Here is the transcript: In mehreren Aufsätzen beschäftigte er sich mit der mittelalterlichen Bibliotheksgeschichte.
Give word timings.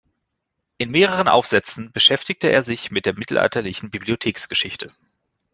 In 0.79 0.89
mehreren 0.89 1.27
Aufsätzen 1.27 1.91
beschäftigte 1.91 2.47
er 2.47 2.63
sich 2.63 2.89
mit 2.89 3.05
der 3.05 3.15
mittelalterlichen 3.15 3.91
Bibliotheksgeschichte. 3.91 4.91